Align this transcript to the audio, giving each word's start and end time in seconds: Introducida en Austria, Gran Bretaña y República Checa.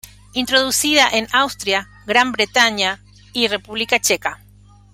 Introducida 0.33 1.07
en 1.11 1.27
Austria, 1.31 1.87
Gran 2.07 2.31
Bretaña 2.31 3.03
y 3.33 3.47
República 3.47 3.99
Checa. 3.99 4.41